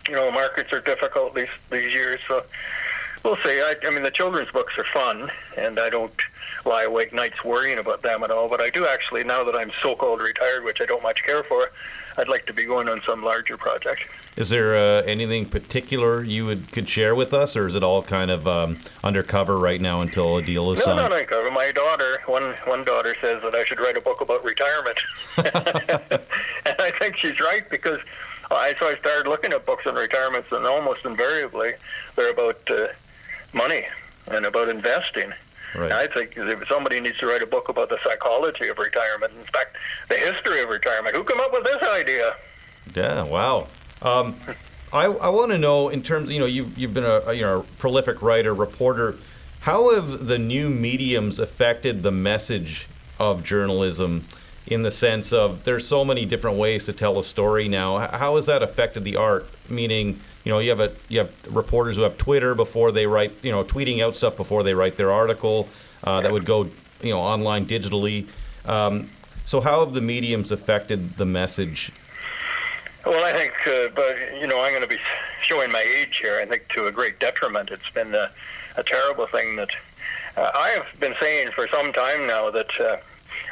[0.06, 2.20] you know markets are difficult these these years.
[2.28, 2.44] So
[3.24, 3.60] we'll see.
[3.60, 6.12] I, I mean, the children's books are fun, and I don't
[6.64, 8.48] lie awake nights worrying about them at all.
[8.48, 11.70] But I do actually, now that I'm so-called retired, which I don't much care for,
[12.16, 14.06] I'd like to be going on some larger project.
[14.36, 18.02] Is there uh, anything particular you would could share with us, or is it all
[18.02, 20.96] kind of um, undercover right now until a deal is no, signed?
[20.96, 21.50] No, not undercover.
[21.50, 24.98] My daughter, one one daughter says that I should write a book about retirement,
[25.36, 28.00] and I think she's right because
[28.50, 31.72] I so I started looking at books on retirements, and almost invariably
[32.16, 32.88] they're about uh,
[33.52, 33.82] money
[34.28, 35.32] and about investing.
[35.74, 35.92] Right.
[35.92, 39.42] I think if somebody needs to write a book about the psychology of retirement, in
[39.42, 39.76] fact,
[40.08, 42.34] the history of retirement, who came up with this idea?
[42.94, 43.68] Yeah, wow.
[44.02, 44.36] Um,
[44.92, 47.42] I, I want to know in terms, you know, you've you've been a, a you
[47.42, 49.16] know a prolific writer, reporter.
[49.60, 54.22] How have the new mediums affected the message of journalism?
[54.66, 57.98] In the sense of there's so many different ways to tell a story now.
[57.98, 59.50] How has that affected the art?
[59.68, 63.44] Meaning, you know, you have a you have reporters who have Twitter before they write,
[63.44, 65.68] you know, tweeting out stuff before they write their article
[66.04, 66.64] uh, that would go,
[67.02, 68.28] you know, online digitally.
[68.66, 69.08] Um,
[69.44, 71.92] so how have the mediums affected the message?
[73.04, 75.00] Well, I think, uh, but you know, I'm going to be
[75.42, 76.38] showing my age here.
[76.40, 77.70] I think to a great detriment.
[77.70, 78.30] It's been a,
[78.76, 79.70] a terrible thing that
[80.36, 82.80] uh, I have been saying for some time now that.
[82.80, 82.96] Uh,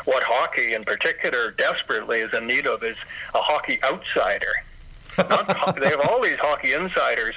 [0.04, 2.96] what hockey in particular desperately is in need of is
[3.34, 4.52] a hockey outsider
[5.28, 7.34] not, they have all these hockey insiders,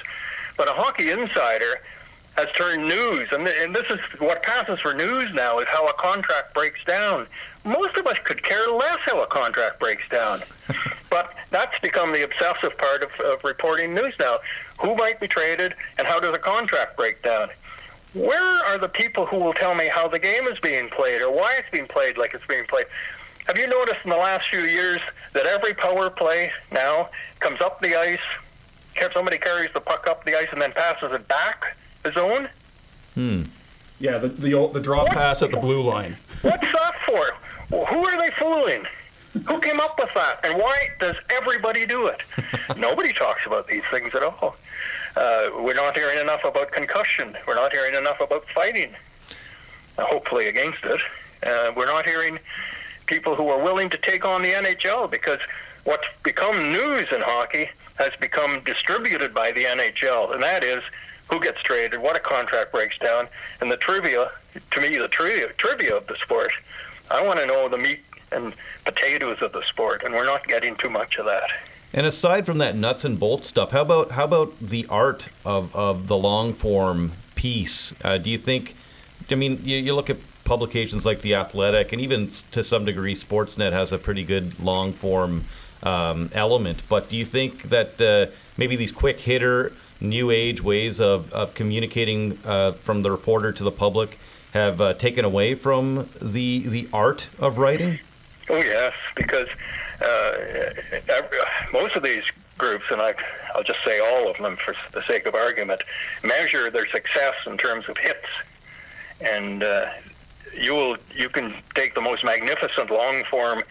[0.56, 1.80] but a hockey insider
[2.36, 5.92] has turned news, and, and this is what passes for news now is how a
[5.94, 7.26] contract breaks down.
[7.64, 10.40] Most of us could care less how a contract breaks down,
[11.10, 14.38] but that's become the obsessive part of, of reporting news now.
[14.80, 17.48] Who might be traded, and how does a contract break down?
[18.14, 21.32] Where are the people who will tell me how the game is being played or
[21.32, 22.86] why it's being played like it's being played?
[23.46, 25.00] Have you noticed in the last few years
[25.32, 27.08] that every power play now
[27.40, 28.20] comes up the ice,
[29.12, 32.48] somebody carries the puck up the ice and then passes it back the zone?
[33.14, 33.42] Hmm.
[33.98, 35.12] Yeah, the the, old, the drop what?
[35.12, 36.16] pass at the blue line.
[36.42, 37.84] What's that for?
[37.86, 38.84] Who are they fooling?
[39.46, 40.40] Who came up with that?
[40.44, 42.22] And why does everybody do it?
[42.76, 44.56] Nobody talks about these things at all.
[45.16, 47.36] Uh, we're not hearing enough about concussion.
[47.46, 48.94] We're not hearing enough about fighting,
[49.98, 51.00] uh, hopefully against it.
[51.46, 52.38] Uh, we're not hearing
[53.06, 55.38] people who are willing to take on the NHL because
[55.84, 60.80] what's become news in hockey has become distributed by the NHL, and that is
[61.30, 63.26] who gets traded, what a contract breaks down,
[63.60, 64.30] and the trivia,
[64.70, 66.52] to me, the trivia, trivia of the sport.
[67.10, 68.00] I want to know the meat
[68.32, 71.50] and potatoes of the sport, and we're not getting too much of that.
[71.94, 75.74] And aside from that nuts and bolts stuff, how about how about the art of,
[75.76, 77.92] of the long form piece?
[78.02, 78.74] Uh, do you think?
[79.30, 83.14] I mean, you, you look at publications like The Athletic, and even to some degree,
[83.14, 85.44] Sportsnet has a pretty good long form
[85.82, 86.82] um, element.
[86.88, 91.54] But do you think that uh, maybe these quick hitter, new age ways of, of
[91.54, 94.18] communicating uh, from the reporter to the public
[94.52, 97.98] have uh, taken away from the the art of writing?
[98.50, 99.48] Oh yes, because
[100.00, 100.32] uh,
[101.08, 101.38] every,
[101.72, 102.24] most of these
[102.58, 103.14] groups, and I,
[103.54, 105.82] I'll just say all of them for the sake of argument,
[106.22, 108.26] measure their success in terms of hits.
[109.20, 109.86] And uh,
[110.58, 113.62] you will you can take the most magnificent long form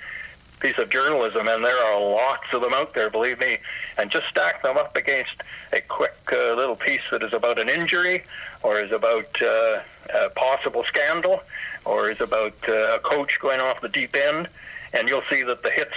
[0.60, 3.58] piece of journalism, and there are lots of them out there, believe me,
[3.98, 5.41] and just stack them up against
[5.74, 8.24] a quick uh, little piece that is about an injury,
[8.62, 9.79] or is about uh,
[10.13, 11.42] a possible scandal,
[11.86, 14.48] or is about uh, a coach going off the deep end,
[14.94, 15.96] and you'll see that the hits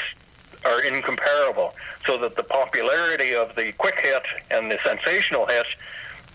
[0.64, 1.74] are incomparable.
[2.06, 5.66] So that the popularity of the quick hit and the sensational hit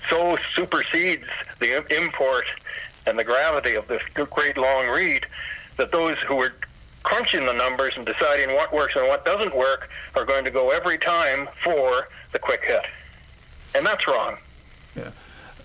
[0.08, 1.28] so supersedes
[1.60, 2.46] the import
[3.10, 5.26] and the gravity of this great long read
[5.78, 6.54] that those who are
[7.04, 10.70] crunching the numbers and deciding what works and what doesn't work are going to go
[10.70, 12.86] every time for the quick hit.
[13.76, 14.38] And that's wrong.
[14.96, 15.12] Yeah.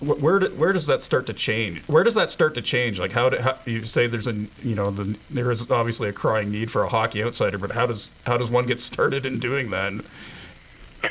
[0.00, 1.80] Where do, where does that start to change?
[1.86, 2.98] Where does that start to change?
[2.98, 6.12] Like how, do, how you say there's a you know the, there is obviously a
[6.12, 9.38] crying need for a hockey outsider, but how does how does one get started in
[9.38, 9.92] doing that?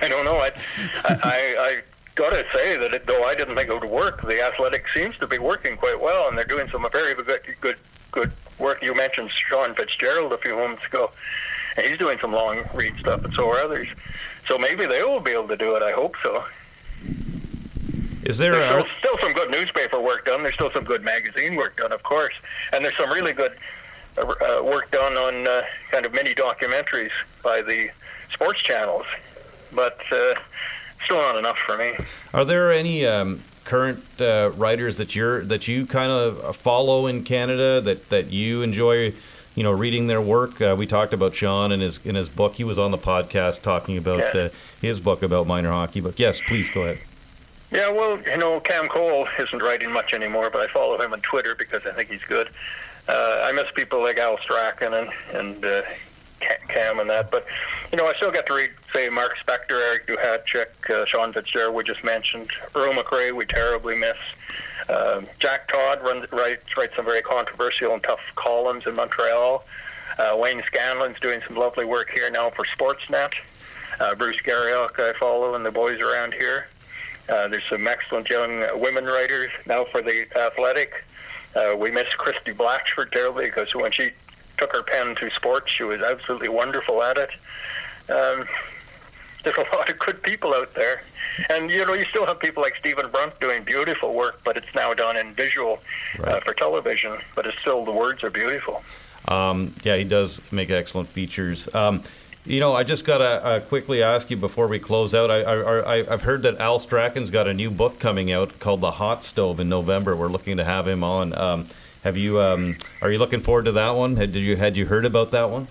[0.02, 0.36] I don't know.
[0.36, 0.52] I
[1.06, 1.82] I, I
[2.16, 5.18] got to say that it, though I didn't think it would work, the athletic seems
[5.18, 7.78] to be working quite well, and they're doing some very good, good,
[8.12, 8.84] good work.
[8.84, 11.12] You mentioned Sean Fitz-Gerald a few moments ago.
[11.78, 13.88] and he's doing some long read stuff, and so are others.
[14.48, 15.84] So maybe they will be able to do it.
[15.84, 16.44] I hope so.
[18.24, 20.44] Is there There's a, still, still some good newspaper work done.
[20.44, 22.34] There's still some good magazine work done, of course,
[22.72, 23.58] and there's some really good
[24.18, 27.12] uh, uh, work done on uh, kind of mini documentaries
[27.44, 27.90] by the
[28.32, 29.06] sports channels,
[29.74, 30.34] but uh,
[31.06, 31.94] still not enough for me.
[32.34, 37.24] are there any um, current uh, writers that you're that you kind of follow in
[37.24, 39.14] Canada that that you enjoy?
[39.56, 40.60] You know, reading their work.
[40.60, 42.56] Uh, we talked about Sean in his in his book.
[42.56, 44.42] He was on the podcast talking about Yeah.
[44.46, 44.50] uh,
[44.82, 46.00] his book about minor hockey.
[46.00, 47.02] But yes, please go ahead.
[47.70, 51.20] Yeah, well, you know, Cam Cole isn't writing much anymore, but I follow him on
[51.20, 52.50] Twitter because I think he's good.
[53.08, 55.82] Uh, I miss people like Al Strachan and, and uh,
[56.68, 57.46] Cam and that, but,
[57.92, 61.76] you know, I still get to read, say, Mark Spector, Eric Duhatschek, uh, Sean Fitz-Gerald,
[61.76, 64.18] we just mentioned, Earl McRae, we terribly miss.
[64.90, 69.64] Um Jack Todd runs, writes, writes some very controversial and tough columns in Montreal.
[70.20, 73.34] Uh, Wayne Scanlon's doing some lovely work here now for Sportsnet.
[74.00, 76.68] Uh, Bruce Garrioch I follow and the boys around here.
[77.30, 81.06] Uh, there's some excellent young uh, women writers now for the Athletic.
[81.56, 84.12] Uh, we miss Christie Blatchford terribly because when she
[84.58, 87.32] took her pen to sports, she was absolutely wonderful at it.
[88.10, 88.46] Um,
[89.44, 91.04] there's a lot of good people out there.
[91.50, 94.76] And, you know, you still have people like Stephen Brunt doing beautiful work, but it's
[94.76, 95.80] now done in visual
[96.24, 97.18] uh, for television.
[97.36, 98.84] But it's still, the words are beautiful.
[99.28, 101.74] Um, yeah, he does make excellent features.
[101.74, 102.04] Um,
[102.46, 105.32] you know, I just gotta uh, quickly ask you before we close out.
[105.32, 108.82] I, I, I, I've heard that Al Strachan's got a new book coming out called
[108.82, 110.16] The Hot Stove in November.
[110.16, 111.38] We're looking to have him on.
[111.38, 111.68] Um,
[112.04, 112.40] have you?
[112.40, 114.16] Um, are you looking forward to that one?
[114.16, 115.68] Had did you had you heard about that one?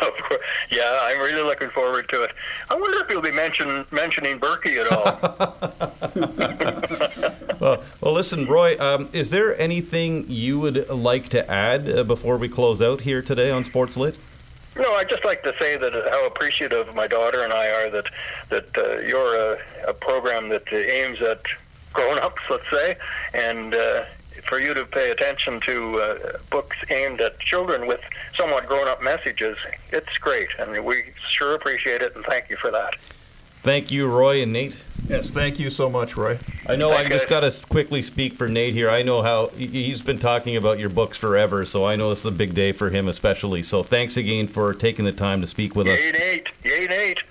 [0.00, 0.40] Of course.
[0.70, 2.32] Yeah, I'm really looking forward to it.
[2.68, 5.18] I wonder if you'll be mention, mentioning Burkie at all.
[7.60, 8.80] Well, well, listen, Roy.
[8.80, 13.20] Um, is there anything you would like to add uh, before we close out here
[13.20, 14.16] today on Sports Lit?
[14.76, 17.90] No, I'd just like to say that uh, how appreciative my daughter and I are
[17.90, 18.10] that
[18.48, 19.58] that uh, you're a,
[19.88, 21.42] a program that aims at
[21.92, 22.96] grown-ups, let's say,
[23.34, 24.04] and uh,
[24.46, 28.00] for you to pay attention to uh, books aimed at children with
[28.34, 29.56] somewhat grown-up messages,
[29.92, 32.94] it's great, and we sure appreciate it, and thank you for that.
[33.62, 34.82] Thank you, Roy and Nate.
[35.06, 36.38] Yes, thank you so much, Roy.
[36.66, 38.88] I know I just got to quickly speak for Nate here.
[38.88, 42.20] I know how he- he's been talking about your books forever, so I know this
[42.20, 43.62] is a big day for him especially.
[43.62, 45.98] So thanks again for taking the time to speak with us.
[45.98, 46.50] Yay, Nate!
[46.64, 47.22] Yay, Nate!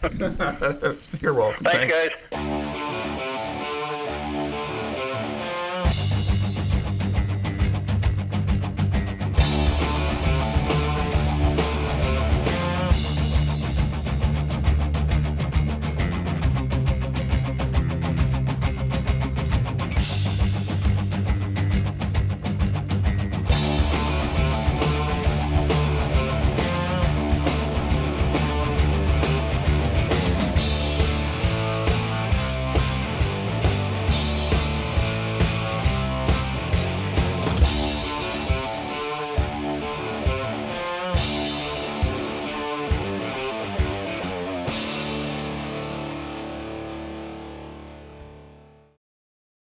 [1.22, 1.64] You're welcome.
[1.64, 1.92] Thanks,
[2.32, 2.66] guys.